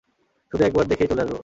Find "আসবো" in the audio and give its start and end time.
1.23-1.39